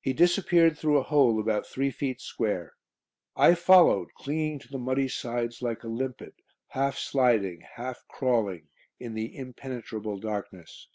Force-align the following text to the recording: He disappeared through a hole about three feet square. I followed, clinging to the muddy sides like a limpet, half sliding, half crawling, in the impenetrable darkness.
He 0.00 0.14
disappeared 0.14 0.78
through 0.78 0.96
a 0.96 1.02
hole 1.02 1.38
about 1.38 1.66
three 1.66 1.90
feet 1.90 2.22
square. 2.22 2.72
I 3.36 3.54
followed, 3.54 4.08
clinging 4.14 4.60
to 4.60 4.68
the 4.68 4.78
muddy 4.78 5.08
sides 5.08 5.60
like 5.60 5.84
a 5.84 5.88
limpet, 5.88 6.34
half 6.68 6.96
sliding, 6.96 7.60
half 7.60 8.02
crawling, 8.08 8.68
in 8.98 9.12
the 9.12 9.36
impenetrable 9.36 10.16
darkness. 10.18 10.88